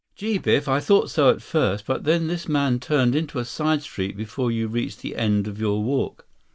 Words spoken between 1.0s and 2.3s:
so at first. But then